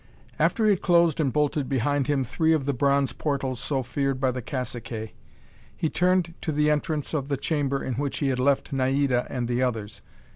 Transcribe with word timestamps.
After 0.39 0.63
he 0.65 0.71
had 0.71 0.81
closed 0.81 1.19
and 1.19 1.31
bolted 1.31 1.69
behind 1.69 2.07
him 2.07 2.23
three 2.23 2.53
of 2.53 2.65
the 2.65 2.73
bronze 2.73 3.13
portals 3.13 3.59
so 3.59 3.83
feared 3.83 4.19
by 4.19 4.31
the 4.31 4.41
caciques, 4.41 5.11
he 5.77 5.89
turned 5.91 6.33
to 6.41 6.51
the 6.51 6.71
entrance 6.71 7.13
of 7.13 7.27
the 7.27 7.37
chamber 7.37 7.83
in 7.83 7.93
which 7.93 8.17
he 8.17 8.29
had 8.29 8.39
left 8.39 8.73
Naida 8.73 9.27
and 9.29 9.47
the 9.47 9.61
others. 9.61 10.01